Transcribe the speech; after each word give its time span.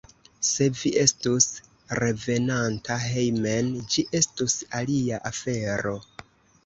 Se 0.51 0.67
vi 0.77 0.91
estus 1.01 1.45
revenanta 1.99 2.97
hejmen, 3.03 3.71
ĝi 3.97 4.07
estus 4.21 4.57
alia 4.81 5.21
afero. 5.33 5.97